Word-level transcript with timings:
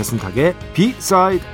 배순탁의 0.00 0.54
비사이드 0.72 1.44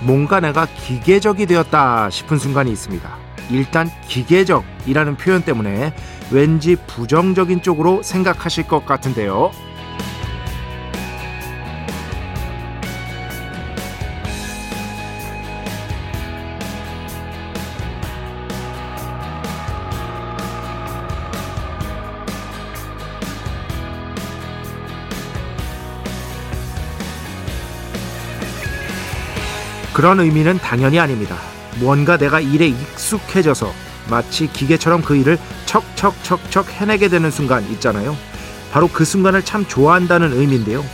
뭔가 0.00 0.40
내가 0.40 0.66
기계적이 0.66 1.46
되었다 1.46 2.10
싶은 2.10 2.38
순간이 2.38 2.72
있습니다. 2.72 3.16
일단 3.50 3.88
기계적이라는 4.08 5.16
표현 5.16 5.42
때문에 5.42 5.94
왠지 6.30 6.76
부정적인 6.76 7.62
쪽으로 7.62 8.02
생각하실 8.02 8.66
것 8.66 8.86
같은데요. 8.86 9.52
그런 29.98 30.20
의미는 30.20 30.58
당연히 30.58 31.00
아닙니다. 31.00 31.34
뭔가 31.80 32.16
내가 32.16 32.38
일에 32.38 32.68
익숙해져서 32.68 33.72
마치 34.08 34.46
기계처럼 34.46 35.02
그 35.02 35.16
일을 35.16 35.38
척척척척 35.66 36.70
해내게 36.70 37.08
되는 37.08 37.32
순간 37.32 37.68
있잖아요. 37.72 38.16
바로 38.70 38.86
그 38.86 39.04
순간을 39.04 39.42
참 39.44 39.66
좋아한다는 39.66 40.34
의미인데요. 40.34 40.84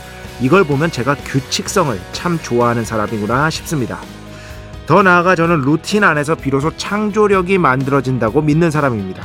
이걸 0.41 0.63
보면 0.63 0.89
제가 0.89 1.13
규칙성을 1.17 1.99
참 2.13 2.39
좋아하는 2.41 2.83
사람이구나 2.83 3.51
싶습니다. 3.51 3.99
더 4.87 5.03
나아가 5.03 5.35
저는 5.35 5.61
루틴 5.61 6.03
안에서 6.03 6.33
비로소 6.33 6.75
창조력이 6.75 7.59
만들어진다고 7.59 8.41
믿는 8.41 8.71
사람입니다. 8.71 9.23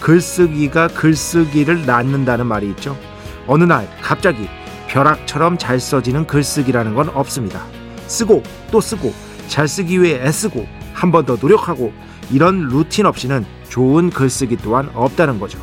글쓰기가 0.00 0.88
글쓰기를 0.88 1.86
낳는다는 1.86 2.46
말이 2.46 2.68
있죠. 2.70 2.98
어느 3.46 3.62
날 3.62 3.88
갑자기 4.02 4.48
벼락처럼 4.88 5.56
잘 5.56 5.78
써지는 5.78 6.26
글쓰기라는 6.26 6.96
건 6.96 7.10
없습니다. 7.10 7.62
쓰고 8.10 8.42
또 8.70 8.80
쓰고 8.80 9.14
잘 9.48 9.68
쓰기 9.68 10.02
위해 10.02 10.20
애쓰고 10.26 10.66
한 10.92 11.10
번 11.12 11.24
더 11.24 11.36
노력하고 11.40 11.92
이런 12.30 12.68
루틴 12.68 13.06
없이는 13.06 13.44
좋은 13.68 14.10
글쓰기 14.10 14.56
또한 14.58 14.90
없다는 14.94 15.38
거죠. 15.40 15.58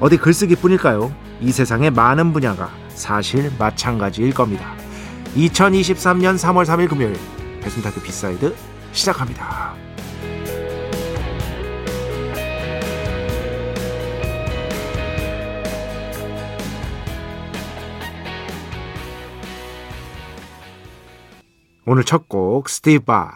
어디 0.00 0.16
글쓰기뿐일까요? 0.16 1.12
이 1.40 1.52
세상의 1.52 1.90
많은 1.92 2.32
분야가 2.32 2.70
사실 2.94 3.52
마찬가지일 3.58 4.32
겁니다. 4.34 4.74
2023년 5.36 6.36
3월 6.38 6.64
3일 6.64 6.88
금요일 6.88 7.16
배순탁의 7.62 8.02
B 8.02 8.12
side 8.12 8.54
시작합니다. 8.92 9.74
오늘 21.90 22.04
첫 22.04 22.28
곡 22.28 22.68
스티브 22.68 23.06
바이 23.06 23.30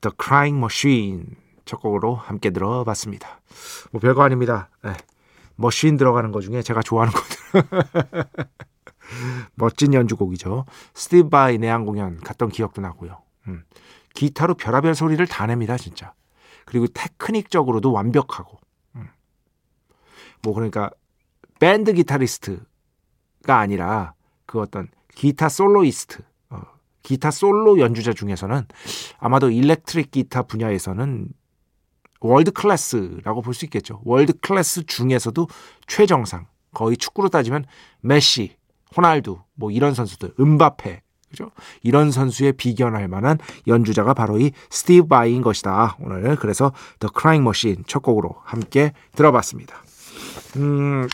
The 0.00 0.14
Crying 0.16 0.58
Machine 0.58 1.24
첫 1.64 1.78
곡으로 1.80 2.14
함께 2.14 2.50
들어봤습니다. 2.50 3.40
뭐 3.90 4.00
별거 4.00 4.22
아닙니다. 4.22 4.70
네. 4.84 4.92
machine 5.56 5.96
들어가는 5.96 6.30
것 6.30 6.42
중에 6.42 6.62
제가 6.62 6.82
좋아하는 6.82 7.12
것들 7.12 8.24
멋진 9.56 9.92
연주곡이죠. 9.92 10.66
스티브 10.94 11.30
바이 11.30 11.58
내한 11.58 11.84
공연 11.84 12.20
갔던 12.20 12.50
기억도 12.50 12.80
나고요. 12.80 13.18
음. 13.48 13.64
기타로 14.14 14.54
별의별 14.54 14.94
소리를 14.94 15.26
다 15.26 15.46
냅니다, 15.46 15.76
진짜. 15.76 16.12
그리고 16.64 16.86
테크닉적으로도 16.86 17.90
완벽하고. 17.90 18.56
음. 18.94 19.08
뭐 20.44 20.54
그러니까 20.54 20.90
밴드 21.58 21.92
기타리스트가 21.92 22.66
아니라 23.48 24.12
그 24.46 24.60
어떤 24.60 24.86
기타 25.16 25.48
soloist 25.48 26.22
기타 27.06 27.30
솔로 27.30 27.78
연주자 27.78 28.12
중에서는 28.12 28.66
아마도 29.18 29.48
일렉트릭 29.48 30.10
기타 30.10 30.42
분야에서는 30.42 31.28
world 32.20 32.50
class라고 32.50 33.42
볼 33.42 33.54
수 33.54 33.64
있겠죠. 33.66 34.00
world 34.04 34.32
class 34.32 34.86
중에서도 34.86 35.46
최정상. 35.86 36.46
거의 36.74 36.96
축구로 36.96 37.28
따지면 37.28 37.64
메시, 38.00 38.56
호날두 38.96 39.38
뭐 39.54 39.70
이런 39.70 39.94
선수들, 39.94 40.34
음바페 40.40 41.02
그죠? 41.30 41.52
이런 41.82 42.10
선수에 42.10 42.50
비견할 42.52 43.06
만한 43.06 43.38
연주자가 43.68 44.12
바로 44.12 44.40
이 44.40 44.50
스티브 44.70 45.06
바이인 45.06 45.42
것이다. 45.42 45.98
오늘 46.00 46.34
그래서 46.34 46.72
The 46.98 47.10
Crying 47.16 47.46
Machine 47.46 47.84
첫 47.86 48.02
곡으로 48.02 48.34
함께 48.42 48.92
들어봤습니다. 49.14 49.76
음, 50.56 51.06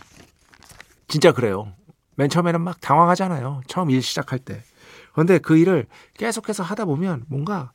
진짜 1.06 1.32
그래요. 1.32 1.70
맨 2.16 2.30
처음에는 2.30 2.62
막 2.62 2.80
당황하잖아요. 2.80 3.60
처음 3.66 3.90
일 3.90 4.00
시작할 4.00 4.38
때. 4.38 4.62
그런데 5.12 5.38
그 5.38 5.56
일을 5.56 5.86
계속해서 6.14 6.62
하다 6.62 6.84
보면 6.86 7.24
뭔가 7.28 7.72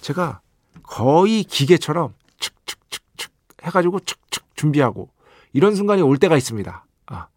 제가 0.00 0.40
거의 0.82 1.44
기계처럼 1.44 2.14
축축축축 2.38 3.32
해가지고 3.62 4.00
축축 4.00 4.56
준비하고 4.56 5.10
이런 5.52 5.74
순간이 5.74 6.02
올 6.02 6.18
때가 6.18 6.36
있습니다. 6.36 6.86
아, 7.06 7.28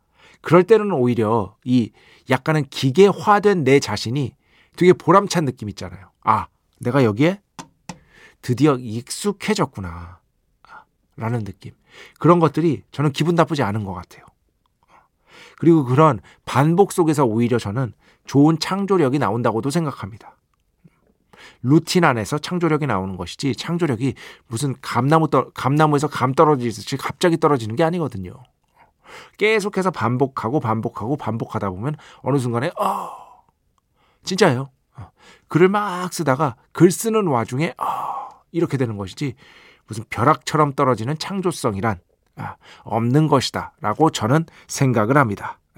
그럴 0.41 0.63
때는 0.63 0.91
오히려 0.91 1.55
이 1.63 1.91
약간은 2.29 2.65
기계화된 2.69 3.63
내 3.63 3.79
자신이 3.79 4.35
되게 4.75 4.93
보람찬 4.93 5.45
느낌 5.45 5.69
있잖아요. 5.69 6.11
아, 6.23 6.47
내가 6.79 7.03
여기에 7.03 7.41
드디어 8.41 8.75
익숙해졌구나. 8.77 10.21
라는 11.17 11.43
느낌. 11.43 11.73
그런 12.19 12.39
것들이 12.39 12.83
저는 12.91 13.11
기분 13.11 13.35
나쁘지 13.35 13.63
않은 13.63 13.83
것 13.83 13.93
같아요. 13.93 14.25
그리고 15.57 15.83
그런 15.85 16.19
반복 16.45 16.91
속에서 16.91 17.25
오히려 17.25 17.59
저는 17.59 17.93
좋은 18.31 18.57
창조력이 18.57 19.19
나온다고도 19.19 19.71
생각합니다. 19.71 20.37
루틴 21.63 22.05
안에서 22.05 22.37
창조력이 22.37 22.87
나오는 22.87 23.17
것이지 23.17 23.57
창조력이 23.57 24.13
무슨 24.47 24.73
감나무 24.79 25.29
떠, 25.29 25.49
감나무에서 25.49 26.07
감 26.07 26.33
떨어지듯이 26.33 26.95
갑자기 26.95 27.35
떨어지는 27.35 27.75
게 27.75 27.83
아니거든요. 27.83 28.41
계속해서 29.37 29.91
반복하고 29.91 30.61
반복하고 30.61 31.17
반복하다 31.17 31.71
보면 31.71 31.97
어느 32.21 32.37
순간에 32.37 32.71
어 32.79 33.43
진짜예요. 34.23 34.69
어, 34.95 35.11
글을 35.49 35.67
막 35.67 36.13
쓰다가 36.13 36.55
글 36.71 36.89
쓰는 36.89 37.27
와중에 37.27 37.73
어 37.77 38.29
이렇게 38.53 38.77
되는 38.77 38.95
것이지 38.95 39.35
무슨 39.87 40.05
벼락처럼 40.09 40.71
떨어지는 40.75 41.17
창조성이란 41.17 41.99
아, 42.37 42.55
없는 42.83 43.27
것이다라고 43.27 44.11
저는 44.11 44.45
생각을 44.69 45.17
합니다. 45.17 45.59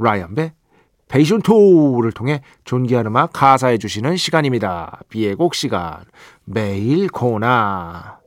라이언배, 0.00 0.54
페이션 1.08 1.42
토를 1.42 2.12
통해 2.12 2.42
존귀한 2.64 3.06
음악 3.06 3.32
가사해 3.32 3.78
주시는 3.78 4.16
시간입니다. 4.16 5.00
B의 5.08 5.34
곡 5.34 5.54
시간 5.54 6.04
매일 6.44 7.08
코나 7.08 8.20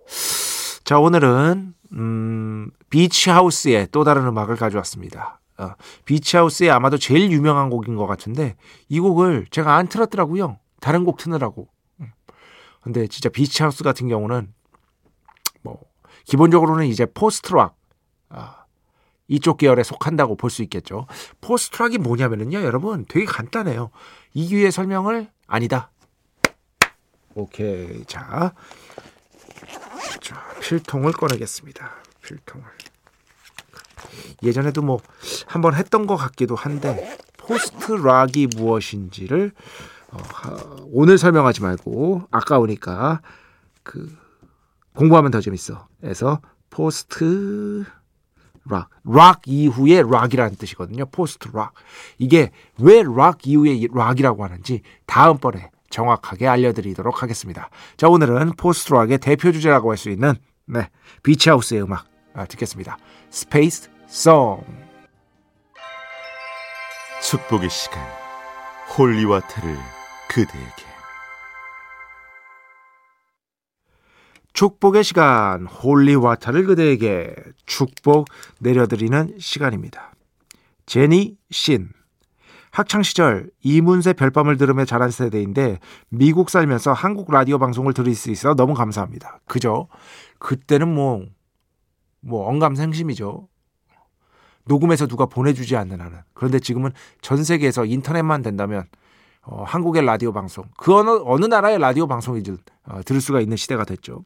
자, 0.83 0.99
오늘은 0.99 1.73
음, 1.93 2.71
비치하우스의 2.89 3.87
또 3.91 4.03
다른 4.03 4.27
음악을 4.27 4.55
가져왔습니다. 4.57 5.39
어, 5.57 5.71
비치하우스의 6.05 6.71
아마도 6.71 6.97
제일 6.97 7.31
유명한 7.31 7.69
곡인 7.69 7.95
것 7.95 8.05
같은데 8.05 8.55
이 8.89 8.99
곡을 8.99 9.47
제가 9.49 9.75
안 9.75 9.87
틀었더라고요. 9.87 10.59
다른 10.81 11.05
곡 11.05 11.17
트느라고. 11.17 11.67
음. 12.01 12.11
근데 12.81 13.07
진짜 13.07 13.29
Beach 13.29 13.56
House 13.56 13.83
같은 13.83 14.07
경우는 14.09 14.53
뭐 15.61 15.79
기본적으로는 16.25 16.87
이제 16.87 17.05
post 17.05 17.33
rock 17.33 17.61
아, 17.69 17.73
이쪽 19.27 19.57
계열에 19.57 19.83
속한다고 19.83 20.35
볼 20.35 20.49
수 20.49 20.61
있겠죠. 20.63 21.07
post 21.41 21.66
rock이 21.66 21.97
뭐냐면은요, 21.97 22.61
여러분 22.61 23.05
되게 23.07 23.25
간단해요. 23.25 23.89
이규의 24.33 24.71
설명을 24.71 25.29
아니다. 25.47 25.89
오케이, 27.35 28.05
자 28.05 28.53
자, 30.21 30.43
필통을 30.61 31.13
꺼내겠습니다. 31.13 31.91
필통을. 32.21 32.65
예전에도 34.43 34.81
뭐 34.81 34.99
한번 35.47 35.73
했던 35.75 36.05
것 36.05 36.15
같기도 36.17 36.55
한데 36.55 37.17
post 37.37 37.91
rock이 37.93 38.47
무엇인지를 38.55 39.51
어, 40.11 40.19
오늘 40.91 41.17
설명하지 41.17 41.61
말고 41.61 42.27
아까우니까 42.29 43.21
그 43.81 44.15
공부하면 44.95 45.31
더 45.31 45.41
재밌어. 45.41 45.87
해서 46.03 46.39
post 46.69 47.83
rock, 48.69 48.89
락 49.03 49.41
이후에 49.45 50.03
락이라는 50.03 50.55
뜻이거든요. 50.55 51.05
post 51.07 51.49
rock. 51.53 51.73
이게 52.17 52.51
왜 52.79 53.01
락 53.03 53.45
이후에 53.47 53.87
락이라고 53.93 54.43
하는지 54.43 54.81
다음번에 55.05 55.69
정확하게 55.89 56.47
알려드리도록 56.47 57.21
하겠습니다. 57.21 57.69
자, 57.97 58.07
오늘은 58.07 58.53
post 58.57 58.93
rock의 58.93 59.19
대표 59.19 59.51
주자라고 59.51 59.91
할 59.91 59.97
수 59.97 60.09
있는 60.09 60.33
네, 60.65 60.89
Beach 61.23 61.48
House의 61.48 61.83
음악 61.83 62.05
아, 62.33 62.45
듣겠습니다. 62.45 62.97
Space 63.29 63.89
Song. 64.07 64.63
축복의 67.21 67.69
시간 67.69 68.03
holy 68.97 69.22
water를 69.22 69.77
그대에게 70.29 70.83
축복의 74.53 75.03
시간 75.03 75.65
holy 75.65 75.96
water를 75.96 76.65
그대에게 76.65 77.35
축복 77.65 78.27
내려드리는 78.59 79.35
시간입니다. 79.39 80.13
제니 80.85 81.37
씨님 81.49 81.89
학창 82.71 83.03
시절 83.03 83.49
이문세 83.61 84.13
별밤을 84.13 84.57
들으며 84.57 84.85
자란 84.85 85.11
세대인데 85.11 85.79
미국 86.09 86.49
살면서 86.49 86.93
한국 86.93 87.31
라디오 87.31 87.59
방송을 87.59 87.93
들을 87.93 88.13
수 88.15 88.31
있어 88.31 88.55
너무 88.55 88.73
감사합니다. 88.73 89.39
그죠? 89.45 89.87
그때는 90.39 90.87
뭐, 90.87 91.25
뭐 92.19 92.47
언감생심이죠. 92.47 93.47
녹음해서 94.65 95.07
누가 95.07 95.25
보내주지 95.25 95.75
않는 95.75 95.99
한은. 95.99 96.19
그런데 96.33 96.59
지금은 96.59 96.91
전 97.21 97.43
세계에서 97.43 97.85
인터넷만 97.85 98.41
된다면 98.41 98.85
어, 99.45 99.63
한국의 99.65 100.05
라디오 100.05 100.31
방송, 100.31 100.65
그 100.77 100.95
어느, 100.95 101.09
어느 101.25 101.45
나라의 101.45 101.77
라디오 101.77 102.07
방송이든 102.07 102.57
어, 102.85 103.01
들을 103.03 103.19
수가 103.19 103.41
있는 103.41 103.57
시대가 103.57 103.83
됐죠. 103.83 104.23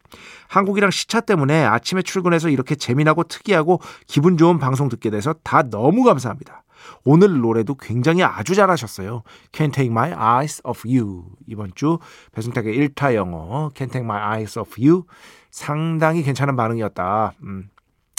한국이랑 0.48 0.92
시차 0.92 1.22
때문에 1.22 1.64
아침에 1.64 2.04
출근해서 2.04 2.50
이렇게 2.50 2.76
재미나고 2.76 3.24
특이하고 3.24 3.82
기분 4.06 4.38
좋은 4.38 4.60
방송 4.60 4.90
듣게 4.90 5.10
돼서 5.10 5.34
다 5.44 5.64
너무 5.64 6.04
감사합니다. 6.04 6.64
오늘 7.04 7.40
노래도 7.40 7.74
굉장히 7.76 8.24
아주 8.24 8.54
잘하셨어요. 8.54 9.24
Can't 9.52 9.74
Take 9.74 9.92
My 9.92 10.12
Eyes 10.14 10.62
Off 10.64 10.88
You. 10.88 11.26
이번 11.48 11.72
주 11.74 11.98
배승탁의 12.34 12.78
1타 12.78 13.16
영어 13.16 13.70
Can't 13.74 13.92
Take 13.92 14.02
My 14.02 14.22
Eyes 14.22 14.60
Off 14.60 14.80
You. 14.80 15.04
상당히 15.50 16.22
괜찮은 16.22 16.56
반응이었다. 16.56 17.34
음, 17.42 17.70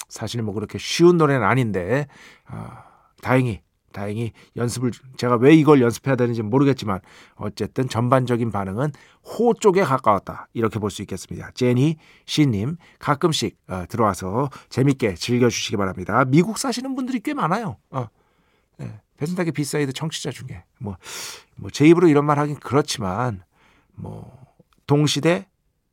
사실 0.09 0.43
뭐 0.43 0.55
그렇게 0.55 0.79
쉬운 0.79 1.17
노래는 1.17 1.47
아닌데 1.47 2.09
아, 2.47 2.83
다행히 3.23 3.61
다행히 3.93 4.33
연습을 4.57 4.93
제가 5.17 5.37
왜 5.37 5.55
이걸 5.55 5.81
연습해야 5.81 6.17
되는지 6.17 6.43
모르겠지만 6.43 7.01
어쨌든 7.37 7.89
전반적인 7.89 8.51
반응은 8.51 8.93
호 9.25 9.55
쪽에 9.55 9.83
가까웠다 9.83 10.49
이렇게 10.53 10.79
볼 10.79 10.91
수 10.91 11.03
있겠습니다. 11.03 11.51
제니 11.53 11.97
씨님 12.27 12.77
가끔씩 12.99 13.57
어, 13.69 13.85
들어와서 13.89 14.51
재밌게 14.69 15.15
즐겨주시기 15.15 15.77
바랍니다. 15.77 16.25
미국 16.27 16.59
사시는 16.59 16.95
분들이 16.95 17.21
꽤 17.21 17.35
많아요. 17.35 17.77
어, 17.91 18.09
네, 18.79 19.01
배순탁의 19.17 19.53
B 19.53 19.61
side 19.61 19.93
청취자 19.93 20.31
중에 20.31 20.65
뭐 20.79 20.97
뭐제 21.57 21.87
입으로 21.87 22.09
이런 22.09 22.25
말 22.25 22.39
하긴 22.39 22.57
그렇지만 22.57 23.43
뭐 23.95 24.39
동시대 24.87 25.47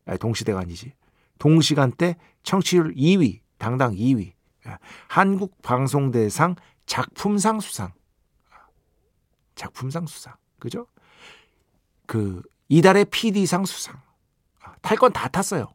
아니 0.05 0.19
동시대가 0.19 0.59
아니지 0.59 0.93
동시간대 1.39 2.15
청취율 2.43 2.93
2위 2.95 3.39
당당 3.57 3.93
2위 3.95 4.33
한국 5.07 5.61
방송대상 5.61 6.55
작품상 6.85 7.59
수상 7.59 7.91
작품상 9.55 10.05
수상 10.07 10.33
그죠? 10.59 10.87
그 12.07 12.41
이달의 12.69 13.05
PD상 13.05 13.65
수상 13.65 14.01
탈 14.81 14.97
건 14.97 15.11
다 15.13 15.27
탔어요. 15.27 15.73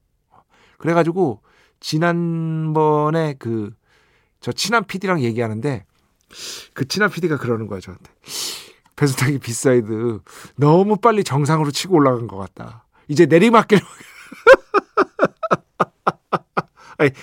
그래가지고 0.79 1.43
지난번에 1.81 3.35
그 3.35 3.73
저 4.41 4.53
친한 4.53 4.85
PD랑 4.85 5.21
얘기하는데 5.21 5.85
그 6.73 6.89
친한 6.89 7.11
PD가 7.11 7.37
그러는 7.37 7.67
거야 7.67 7.81
저한테. 7.81 8.11
배순탁의 8.97 9.39
B 9.39 9.55
side 9.55 10.21
너무 10.57 10.97
빨리 10.97 11.25
정상으로 11.25 11.71
치고 11.71 11.97
올라간 11.97 12.27
것 12.27 12.37
같다. 12.37 12.87
이제 13.09 13.27
내리막길 13.27 13.81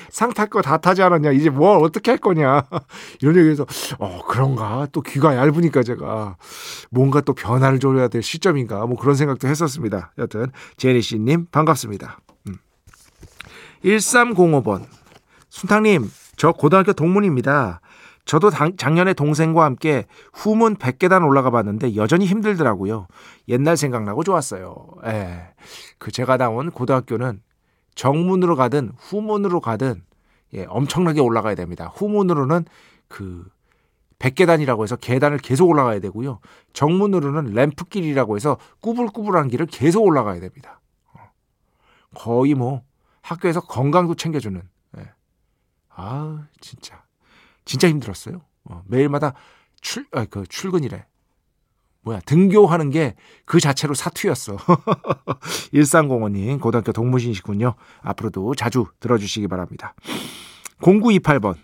상 0.09 0.31
탈 0.33 0.49
거 0.49 0.61
다 0.61 0.77
타지 0.77 1.01
않았냐? 1.03 1.31
이제 1.31 1.49
뭘 1.49 1.83
어떻게 1.83 2.11
할 2.11 2.17
거냐? 2.17 2.63
이런 3.21 3.35
얘기해서 3.37 3.65
어 3.99 4.21
그런가? 4.27 4.87
또 4.91 5.01
귀가 5.01 5.35
얇으니까 5.35 5.83
제가 5.83 6.37
뭔가 6.89 7.21
또 7.21 7.33
변화를 7.33 7.79
줘야 7.79 8.07
될 8.07 8.21
시점인가? 8.23 8.85
뭐 8.87 8.97
그런 8.97 9.15
생각도 9.15 9.47
했었습니다. 9.47 10.13
여튼 10.17 10.47
제니 10.77 11.01
씨님 11.01 11.47
반갑습니다. 11.51 12.19
음. 12.47 12.55
1305번 13.83 14.85
순탁님 15.49 16.09
저 16.37 16.51
고등학교 16.51 16.93
동문입니다. 16.93 17.81
저도 18.25 18.49
당, 18.49 18.75
작년에 18.75 19.13
동생과 19.13 19.63
함께 19.63 20.05
후문 20.33 20.75
100계단 20.75 21.25
올라가 21.25 21.49
봤는데 21.49 21.95
여전히 21.95 22.25
힘들더라고요. 22.25 23.07
옛날 23.47 23.77
생각나고 23.77 24.23
좋았어요. 24.25 24.75
예. 25.05 25.47
그 25.97 26.11
제가 26.11 26.35
나온 26.35 26.69
고등학교는 26.69 27.39
정문으로 27.97 28.55
가든 28.55 28.91
후문으로 28.95 29.59
가든 29.59 30.03
예, 30.53 30.65
엄청나게 30.65 31.19
올라가야 31.19 31.55
됩니다. 31.55 31.91
후문으로는 31.95 32.65
그 33.07 33.49
100계단이라고 34.19 34.83
해서 34.83 34.95
계단을 34.95 35.39
계속 35.39 35.67
올라가야 35.67 35.99
되고요. 35.99 36.39
정문으로는 36.73 37.53
램프길이라고 37.53 38.35
해서 38.35 38.57
꾸불꾸불한 38.81 39.47
길을 39.49 39.65
계속 39.65 40.03
올라가야 40.03 40.39
됩니다. 40.39 40.79
어. 41.13 41.19
거의 42.15 42.53
뭐 42.53 42.83
학교에서 43.21 43.61
건강도 43.61 44.15
챙겨주는. 44.15 44.61
예. 44.99 45.11
아, 45.89 46.47
진짜. 46.61 47.03
진짜 47.65 47.89
힘들었어요. 47.89 48.41
어, 48.65 48.83
매일마다 48.85 49.33
출, 49.81 50.05
아, 50.11 50.25
그 50.25 50.45
출근이래. 50.47 51.05
뭐야 52.03 52.19
등교하는 52.21 52.89
게 52.89 53.15
그 53.47 53.61
자체로 53.61 53.93
사투였어. 53.93 54.57
1305님 55.73 56.59
고등학교 56.59 56.91
동무신이시군요. 56.91 57.75
앞으로도 58.01 58.55
자주 58.55 58.87
들어주시기 58.99 59.47
바랍니다. 59.47 59.95
0928번 60.81 61.55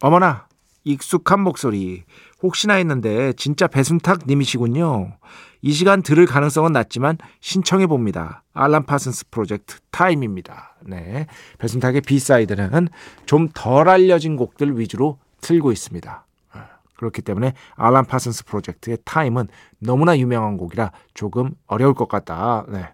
어머나 0.00 0.46
익숙한 0.84 1.40
목소리 1.40 2.04
혹시나 2.40 2.74
했는데 2.74 3.32
진짜 3.32 3.66
배순탁 3.66 4.20
님이시군요. 4.28 5.18
이 5.60 5.72
시간 5.72 6.02
들을 6.02 6.24
가능성은 6.24 6.70
낮지만 6.72 7.18
신청해 7.40 7.88
봅니다. 7.88 8.44
알람 8.54 8.84
파슨스 8.84 9.30
프로젝트 9.30 9.78
타임입니다. 9.90 10.76
네. 10.86 11.26
배순탁의 11.58 12.02
B 12.02 12.12
side는 12.12 12.88
좀 13.26 13.48
덜 13.54 13.88
알려진 13.88 14.36
곡들 14.36 14.78
위주로 14.78 15.18
틀고 15.40 15.72
있습니다. 15.72 16.27
그렇기 16.98 17.22
때문에 17.22 17.54
Alan 17.76 18.04
Parsons 18.04 18.44
Project의 18.44 18.98
Time은 19.06 19.48
너무나 19.78 20.18
유명한 20.18 20.58
곡이라 20.58 20.92
조금 21.14 21.52
어려울 21.66 21.94
것 21.94 22.08
같다. 22.08 22.66
네. 22.68 22.92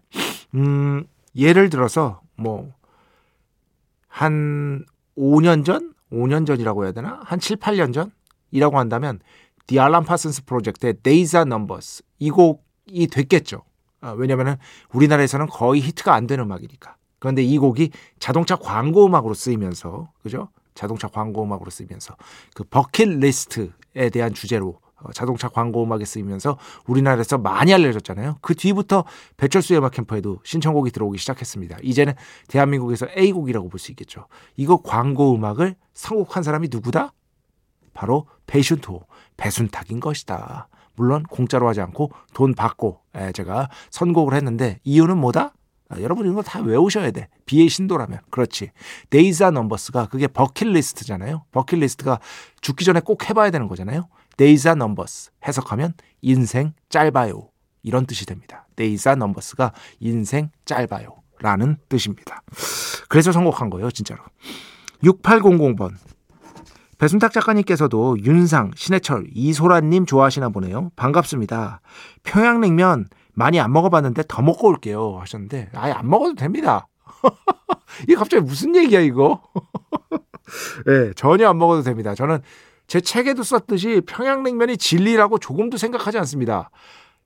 음, 0.54 1.04
예를 1.34 1.68
들어서 1.70 2.20
뭐 2.37 2.70
한 4.14 4.84
5년 5.18 5.64
전, 5.64 5.92
5년 6.12 6.46
전이라고 6.46 6.84
해야 6.84 6.92
되나? 6.92 7.20
한 7.25 7.40
7, 7.40 7.56
8년 7.56 7.92
전이라고 7.92 8.78
한다면 8.78 9.18
The 9.66 9.80
Alan 9.80 10.04
Parsons 10.04 10.44
Project의 10.44 10.94
Days 11.02 11.34
Are 11.37 11.49
Numbers 11.49 12.04
이 12.20 12.30
곡이 12.30 13.08
됐겠죠. 13.08 13.64
아, 14.00 14.12
왜냐면은 14.12 14.54
우리나라에서는 14.92 15.49
거의 15.49 15.80
히트가 15.80 16.14
안 16.14 16.28
되는 16.28 16.44
음악이니까. 16.44 16.94
그런데 17.18 17.42
이 17.42 17.58
곡이 17.58 17.90
자동차 18.20 18.54
광고 18.54 19.04
음악으로 19.04 19.34
쓰이면서 19.34 20.12
그죠? 20.23 20.49
자동차 20.75 21.09
광고 21.09 21.43
음악으로 21.45 21.71
쓰이면서 21.71 22.16
그 22.54 22.64
버킷 22.64 23.09
리스트에 23.09 24.11
대한 24.12 24.35
주제로 24.35 24.81
어, 24.97 25.12
자동차 25.12 25.49
광고 25.49 25.83
음악에 25.85 26.04
쓰이면서 26.04 26.59
우리나라에서 26.87 27.37
많이 27.38 27.75
알려졌잖아요. 27.75 28.38
그 28.40 28.54
뒤부터 28.54 29.04
배철수의 29.37 29.78
음악 29.78 29.93
캠프에도 29.93 30.38
신청곡이 30.45 30.90
들어오기 30.90 31.19
시작했습니다. 31.19 31.78
이제는 31.83 32.14
대한민국에서 32.49 33.07
A곡이라고 33.16 33.69
볼 33.69 33.78
수 33.78 33.93
있겠죠. 33.93 34.26
이거 34.57 34.78
광고 34.83 35.35
음악을 35.35 35.76
선곡한 35.93 36.43
사람이 36.43 36.69
누구다? 36.71 37.12
바로 37.93 38.26
배순토, 38.47 39.02
배순탁인 39.37 40.00
것이다. 40.00 40.69
물론 40.97 41.23
공짜로 41.25 41.69
하지 41.69 41.81
않고 41.81 42.11
돈 42.33 42.54
받고 42.54 43.00
제가 43.35 43.69
선곡을 43.90 44.35
했는데 44.35 44.81
이유는 44.85 45.19
뭐다? 45.19 45.52
아, 45.94 46.00
여러분 46.00 46.24
이런 46.24 46.34
거 46.36 46.42
다 46.42 46.60
외우셔야 46.60 47.10
돼. 47.10 47.28
B의 47.46 47.68
신도라면. 47.68 48.20
그렇지. 48.30 48.70
Days 49.11 49.50
Are 49.50 49.64
Numbers가 49.64 50.06
그게 50.08 50.26
버킷리스트잖아요. 50.26 51.44
버킷리스트가 51.52 52.18
죽기 52.60 52.84
전에 52.84 53.00
꼭 53.00 53.28
해봐야 53.28 53.50
되는 53.50 53.68
거잖아요. 53.68 54.08
Days 54.37 54.75
Are 54.75 54.91
Numbers 54.91 55.30
해석하면 55.46 55.94
인생 56.22 56.72
짧아요. 56.88 57.48
이런 57.82 58.06
뜻이 58.06 58.26
됩니다. 58.26 58.66
Days 58.76 59.14
Are 59.14 59.29
Numbers가 59.29 59.73
인생 60.00 60.50
짧아요. 60.64 61.16
라는 61.40 61.76
뜻입니다. 61.88 62.42
그래서 63.08 63.30
선곡한 63.32 63.70
거예요. 63.70 63.90
진짜로. 63.90 64.22
6800번. 65.02 65.92
배순탁 66.96 67.32
작가님께서도 67.32 68.18
윤상, 68.24 68.70
신해철, 68.76 69.26
이소라님 69.34 70.06
좋아하시나 70.06 70.48
보네요. 70.50 70.90
반갑습니다. 70.96 71.80
평양냉면 72.22 73.08
많이 73.34 73.60
안 73.60 73.72
먹어봤는데 73.72 74.24
더 74.28 74.42
먹고 74.42 74.68
올게요 74.68 75.18
하셨는데 75.20 75.70
아예 75.74 75.92
안 75.92 76.08
먹어도 76.08 76.34
됩니다. 76.34 76.88
이게 78.04 78.14
갑자기 78.14 78.42
무슨 78.44 78.74
얘기야 78.76 79.00
이거? 79.00 79.42
네, 80.86 81.12
전혀 81.16 81.48
안 81.48 81.58
먹어도 81.58 81.82
됩니다. 81.82 82.14
저는 82.14 82.40
제 82.86 83.00
책에도 83.00 83.42
썼듯이 83.42 84.02
평양냉면이 84.06 84.76
진리라고 84.76 85.38
조금도 85.38 85.76
생각하지 85.78 86.18
않습니다. 86.18 86.70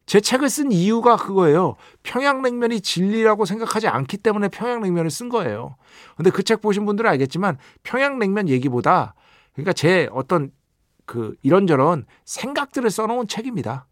제 0.06 0.20
책을 0.20 0.48
쓴 0.48 0.72
이유가 0.72 1.16
그거예요. 1.16 1.76
평양냉면이 2.02 2.80
진리라고 2.80 3.44
생각하지 3.44 3.88
않기 3.88 4.16
때문에 4.18 4.48
평양냉면을 4.48 5.10
쓴 5.10 5.28
거예요. 5.28 5.76
근데 6.16 6.30
그 6.30 6.42
책 6.42 6.62
보신 6.62 6.86
분들은 6.86 7.10
알겠지만 7.10 7.58
평양냉면 7.82 8.48
얘기보다 8.48 9.14
그러니까 9.52 9.72
제 9.74 10.08
어떤 10.12 10.50
그 11.04 11.34
이런저런 11.42 12.06
생각들을 12.24 12.88
써놓은 12.88 13.26
책입니다. 13.28 13.88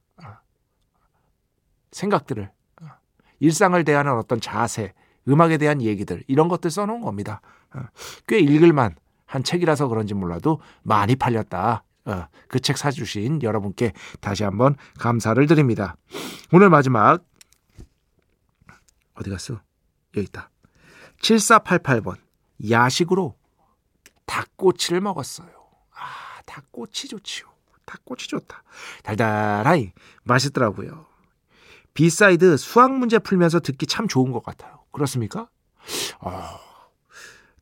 생각들을 1.96 2.50
일상을 3.40 3.82
대하는 3.84 4.12
어떤 4.16 4.38
자세, 4.40 4.92
음악에 5.28 5.56
대한 5.56 5.80
얘기들 5.80 6.22
이런 6.26 6.48
것들 6.48 6.70
써놓은 6.70 7.00
겁니다. 7.00 7.40
꽤 8.26 8.38
읽을만 8.38 8.94
한 9.24 9.42
책이라서 9.42 9.88
그런지 9.88 10.14
몰라도 10.14 10.60
많이 10.82 11.16
팔렸다. 11.16 11.84
그 12.48 12.60
책 12.60 12.76
사주신 12.78 13.42
여러분께 13.42 13.92
다시 14.20 14.44
한번 14.44 14.76
감사를 14.98 15.44
드립니다. 15.46 15.96
오늘 16.52 16.70
마지막 16.70 17.24
어디 19.14 19.30
갔어? 19.30 19.60
여기 20.16 20.26
있다. 20.26 20.50
7488번 21.20 22.16
야식으로 22.70 23.34
닭꼬치를 24.26 25.00
먹었어요. 25.00 25.48
아 25.94 26.40
닭꼬치 26.44 27.08
좋지요. 27.08 27.46
닭꼬치 27.86 28.28
좋다. 28.28 28.62
달달하이 29.02 29.92
맛있더라고요. 30.24 31.06
B 31.96 32.09
side 32.09 32.58
수학 32.58 32.92
문제 32.92 33.18
풀면서 33.18 33.58
듣기 33.60 33.86
참 33.86 34.06
좋은 34.06 34.30
것 34.30 34.44
같아요. 34.44 34.80
그렇습니까? 34.92 35.48
어, 36.20 36.42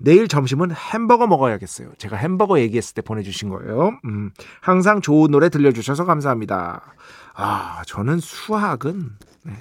내일 0.01 0.27
점심은 0.27 0.73
햄버거 0.73 1.29
먹어야겠어요. 1.29 1.93
제가 1.99 2.17
햄버거 2.17 2.59
얘기했을 2.59 2.95
때 2.95 3.03
보내주신 3.03 3.49
거예요. 3.49 3.99
음, 4.05 4.33
항상 4.61 5.01
좋은 5.01 5.31
노래 5.31 5.49
들려주셔서 5.49 6.05
감사합니다. 6.05 6.83
아, 7.35 7.83
저는 7.87 8.19
수학은 8.19 9.13
네. 9.45 9.53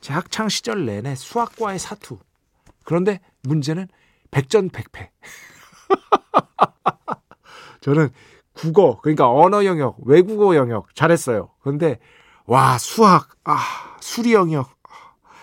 제 0.00 0.14
학창 0.14 0.48
시절 0.48 0.86
내내 0.86 1.14
수학과의 1.14 1.78
사투. 1.78 2.18
그런데 2.82 3.20
문제는 3.42 3.88
백전백패. 4.30 5.10
저는 7.82 8.08
국어, 8.54 9.00
그러니까 9.02 9.30
언어 9.30 9.66
영역, 9.66 9.98
외국어 10.06 10.56
영역 10.56 10.94
잘했어요. 10.94 11.50
그런데 11.60 11.98
와, 12.46 12.78
수학, 12.78 13.30
아, 13.44 13.96
수리 14.00 14.32
영역. 14.34 14.74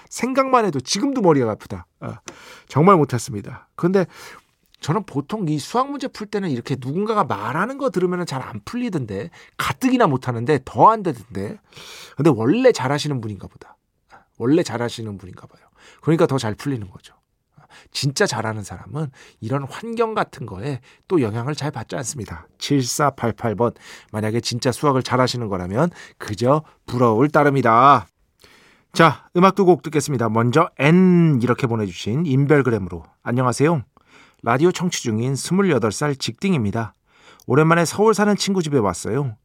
생각만 0.10 0.66
해도 0.66 0.80
지금도 0.80 1.22
머리가 1.22 1.50
아프다. 1.52 1.86
아, 2.02 2.20
정말 2.68 2.98
못했습니다. 2.98 3.70
근데 3.76 4.06
저는 4.82 5.04
보통 5.06 5.48
이 5.48 5.58
수학 5.58 5.90
문제 5.90 6.08
풀 6.08 6.28
때는 6.28 6.50
이렇게 6.50 6.76
누군가가 6.80 7.24
말하는 7.24 7.78
거 7.78 7.92
들으면 7.92 8.26
잘 8.26 8.42
안 8.42 8.60
풀리던데 8.66 9.30
가뜩이나 9.58 10.08
못하는데 10.08 10.60
더 10.66 10.90
안 10.90 11.04
되던데 11.04 11.60
근데 12.18 12.32
원래 12.32 12.72
잘하시는 12.72 13.22
분인가 13.22 13.48
보다 13.48 13.78
원래 14.38 14.64
잘하시는 14.64 15.20
분인가 15.20 15.46
봐요 15.46 15.62
그러니까 16.02 16.26
더 16.26 16.40
잘 16.40 16.56
풀리는 16.56 16.90
거죠 16.90 17.14
진짜 17.92 18.26
잘하는 18.26 18.64
사람은 18.64 19.12
이런 19.40 19.64
환경 19.64 20.14
같은 20.14 20.46
거에 20.46 20.80
또 21.08 21.22
영향을 21.22 21.56
잘 21.56 21.72
받지 21.72 21.96
않습니다. 21.96 22.48
7488번. 22.58 23.76
만약에 24.12 24.42
진짜 24.42 24.72
수학을 24.72 25.04
잘하시는 25.04 25.48
거라면 25.48 25.90
그저 26.18 26.64
부러울 26.86 27.30
따름이다. 27.30 28.08
자, 28.94 29.30
음악 29.38 29.56
두 29.56 29.66
곡 29.66 29.84
듣겠습니다. 29.84 30.28
먼저 30.30 30.70
N 30.78 31.40
이렇게 31.42 31.66
보내주신 31.68 32.26
인별그램으로 32.26 33.04
안녕하세요. 33.24 33.84
라디오 34.44 34.72
청취 34.72 35.04
중인 35.04 35.34
28살 35.34 36.20
직딩입니다. 36.20 36.94
오랜만에 37.48 37.86
서울 37.86 38.14
사는 38.14 38.36
친구 38.36 38.62
집에 38.62 38.78
왔어요. 38.78 39.38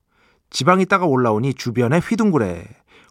지방 0.50 0.80
있다가 0.80 1.06
올라오니 1.06 1.54
주변에 1.54 1.98
휘둥그레. 1.98 2.66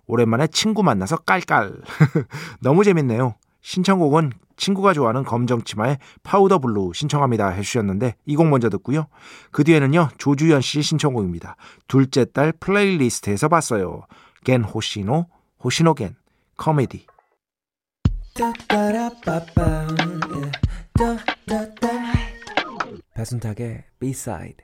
오랜만에 0.07 0.47
친구 0.47 0.83
만나서 0.83 1.17
깔깔. 1.17 1.81
너무 2.61 2.83
재밌네요. 2.83 3.35
신청곡은 3.61 4.31
친구가 4.57 4.93
좋아하는 4.93 5.23
검정 5.23 5.63
치마의 5.63 5.97
Powder 6.23 6.59
Blue 6.59 6.91
신청합니다 6.93 7.49
해주셨는데 7.49 8.15
이 8.25 8.35
곡 8.35 8.47
먼저 8.47 8.69
듣고요. 8.69 9.07
그 9.51 9.63
뒤에는요 9.63 10.09
조주현 10.17 10.61
씨 10.61 10.81
신청곡입니다. 10.81 11.55
둘째 11.87 12.25
딸 12.25 12.51
플레이리스트에서 12.51 13.47
봤어요. 13.47 14.03
겐 14.43 14.63
호시노 14.63 15.25
호시노 15.63 15.93
겐 15.95 16.15
Comedy 16.57 17.05
배순탁의 23.13 23.83
B-side 23.99 24.57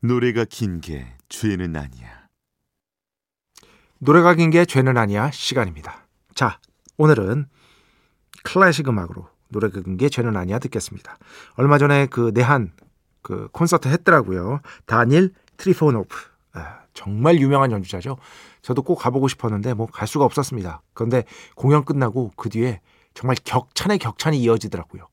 노래가 0.00 0.44
긴 0.44 0.80
게 0.80 1.06
죄는 1.28 1.74
아니야. 1.76 2.26
노래가 3.98 4.34
긴 4.34 4.50
게 4.50 4.64
죄는 4.64 4.96
아니야 4.96 5.30
시간입니다. 5.30 6.06
자, 6.34 6.60
오늘은 6.98 7.46
클래식 8.44 8.88
음악으로 8.88 9.28
노래가 9.48 9.80
긴 9.80 9.96
게 9.96 10.08
죄는 10.08 10.36
아니야 10.36 10.58
듣겠습니다. 10.58 11.18
얼마 11.54 11.78
전에 11.78 12.06
그 12.06 12.30
내한 12.34 12.72
그 13.22 13.48
콘서트 13.52 13.88
했더라고요. 13.88 14.60
다닐 14.86 15.32
트리포노프. 15.56 16.14
정말 16.94 17.38
유명한 17.40 17.72
연주자죠. 17.72 18.16
저도 18.62 18.80
꼭 18.82 18.94
가보고 18.96 19.28
싶었는데 19.28 19.74
뭐 19.74 19.86
갈 19.86 20.08
수가 20.08 20.24
없었습니다. 20.24 20.80
그런데 20.94 21.24
공연 21.54 21.84
끝나고 21.84 22.32
그 22.36 22.48
뒤에 22.48 22.80
정말 23.12 23.36
격찬의 23.44 23.98
격찬이 23.98 24.40
이어지더라고요. 24.40 25.06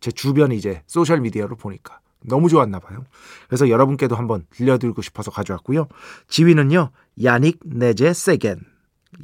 제 0.00 0.12
주변 0.12 0.52
이제 0.52 0.82
소셜 0.86 1.20
미디어로 1.20 1.56
보니까 1.56 1.98
너무 2.24 2.48
좋았나 2.48 2.78
봐요. 2.78 3.04
그래서 3.48 3.68
여러분께도 3.68 4.16
한번 4.16 4.44
들려드리고 4.50 5.02
싶어서 5.02 5.30
가져왔고요. 5.30 5.88
지휘는요. 6.28 6.90
야닉 7.22 7.60
네제 7.64 8.12
세겐. 8.12 8.60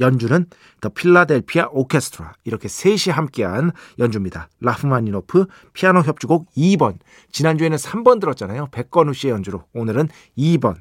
연주는 0.00 0.46
The 0.80 0.88
Philadelphia 0.88 1.68
Orchestra 1.70 2.32
이렇게 2.44 2.68
셋이 2.68 3.12
함께한 3.12 3.72
연주입니다. 3.98 4.48
라흐마니노프 4.60 5.46
피아노 5.72 6.00
협주곡 6.00 6.50
2번 6.56 6.98
지난주에는 7.30 7.76
3번 7.76 8.18
들었잖아요. 8.20 8.68
백건우 8.72 9.12
씨의 9.12 9.32
연주로 9.32 9.64
오늘은 9.74 10.08
2번 10.38 10.76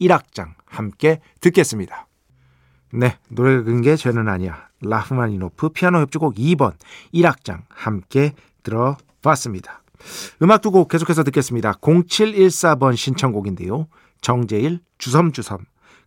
1악장 0.00 0.54
함께 0.64 1.20
듣겠습니다. 1.40 2.06
네, 2.92 3.18
노래 3.28 3.62
근게 3.62 3.96
죄는 3.96 4.28
아니야. 4.28 4.68
라흐마니노프 4.80 5.70
피아노 5.70 5.98
협주곡 6.00 6.36
2번 6.36 6.74
1악장 7.12 7.62
함께 7.68 8.32
들어봤습니다. 8.62 9.82
음악 10.42 10.60
두 10.62 10.70
곡 10.70 10.88
계속해서 10.88 11.22
듣겠습니다. 11.24 11.72
0714번 11.74 12.96
신청곡인데요. 12.96 13.86
정재일 14.20 14.80
주섬주섬 14.98 15.58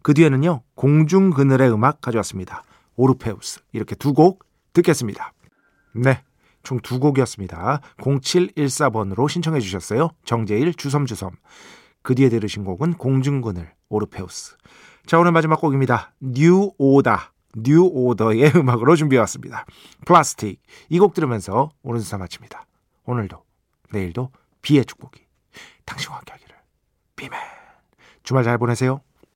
그 0.02 0.14
뒤에는요. 0.14 0.62
공중 0.76 1.30
그늘의 1.32 1.72
음악 1.72 2.02
가져왔습니다. 2.02 2.64
오르페우스 2.96 3.62
이렇게 3.74 3.96
두 3.96 4.14
곡 4.14 4.44
듣겠습니다. 4.74 5.34
네. 5.94 6.24
총 6.64 6.80
두 6.82 7.00
곡이었습니다. 7.00 7.80
0714번으로 7.98 9.30
신청해 9.30 9.60
주셨어요. 9.62 10.10
정재일 10.26 10.74
주섬주섬. 10.74 11.32
그 12.02 12.16
뒤에 12.16 12.30
들으신 12.30 12.64
곡은 12.66 12.94
공중 12.94 13.42
그늘 13.42 13.72
오르페우스. 13.90 14.56
자 15.06 15.18
오늘 15.20 15.32
마지막 15.32 15.60
곡입니다. 15.62 16.14
New 16.22 16.72
오다 16.78 17.34
New 17.56 17.84
Order의 17.92 18.52
음악으로 18.56 18.96
준비해왔습니다. 18.96 19.66
Plastic 20.06 20.62
이 20.90 21.00
곡 21.00 21.14
들으면서 21.14 21.72
오늘 21.82 22.02
수사 22.02 22.18
마칩니다. 22.18 22.66
오늘도 23.06 23.49
내일도 23.92 24.32
B의 24.62 24.86
축복이 24.86 25.26
당신과 25.86 26.18
함께하기를 26.18 26.56
B멘 27.16 27.40
주말 28.24 28.44
잘 28.44 28.58
보내세요. 28.58 29.02